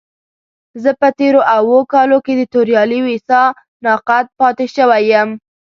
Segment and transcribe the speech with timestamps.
[0.83, 3.41] زه په تېرو اوو کالو کې د توريالي ويسا
[3.85, 5.29] ناقد پاتې شوی يم.